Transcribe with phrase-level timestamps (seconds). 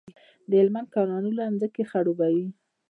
[0.49, 2.47] د هلمند کانالونه ځمکې خړوبوي.